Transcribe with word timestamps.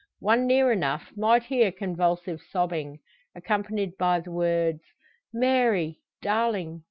One 0.17 0.47
near 0.47 0.71
enough 0.71 1.11
might 1.15 1.43
hear 1.43 1.71
convulsive 1.71 2.41
sobbing, 2.41 3.01
accompanied 3.35 3.99
by 3.99 4.19
the 4.19 4.31
words: 4.31 4.81
"Mary, 5.31 5.99
darling! 6.23 6.79